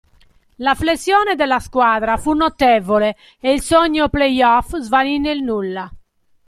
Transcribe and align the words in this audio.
La 0.55 0.73
flessione 0.73 1.35
della 1.35 1.59
squadra 1.59 2.17
fu 2.17 2.33
notevole 2.33 3.15
e 3.39 3.53
il 3.53 3.61
sogno 3.61 4.09
play-off 4.09 4.75
svanì 4.77 5.19
nel 5.19 5.43
nulla. 5.43 5.87